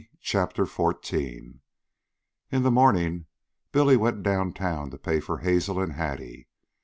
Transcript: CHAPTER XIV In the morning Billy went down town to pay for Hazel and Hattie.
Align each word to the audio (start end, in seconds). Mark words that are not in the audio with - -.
CHAPTER 0.23 0.65
XIV 0.65 1.59
In 2.49 2.63
the 2.63 2.71
morning 2.71 3.27
Billy 3.71 3.95
went 3.97 4.23
down 4.23 4.51
town 4.51 4.89
to 4.89 4.97
pay 4.97 5.19
for 5.19 5.37
Hazel 5.37 5.79
and 5.79 5.93
Hattie. 5.93 6.47